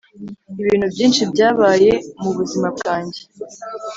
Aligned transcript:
ibintu 0.61 0.85
byinshi 0.93 1.21
byabaye 1.31 1.91
mubuzima 2.21 2.67
bwanjye. 2.77 3.21